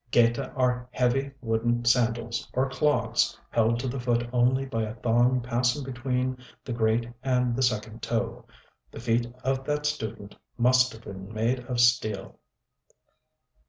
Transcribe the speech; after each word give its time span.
Geta 0.09 0.49
are 0.53 0.87
heavy 0.89 1.29
wooden 1.43 1.85
sandals, 1.85 2.49
or 2.53 2.67
clogs, 2.67 3.37
held 3.51 3.79
to 3.81 3.87
the 3.87 3.99
foot 3.99 4.27
only 4.33 4.65
by 4.65 4.81
a 4.81 4.95
thong 4.95 5.41
passing 5.41 5.83
between 5.83 6.39
the 6.65 6.73
great 6.73 7.07
and 7.21 7.55
the 7.55 7.61
second 7.61 8.01
toe. 8.01 8.47
The 8.89 8.99
feet 8.99 9.31
of 9.43 9.63
that 9.65 9.85
student 9.85 10.35
must 10.57 10.91
have 10.93 11.03
been 11.03 11.31
made 11.31 11.59
of 11.67 11.79
steel! 11.79 12.39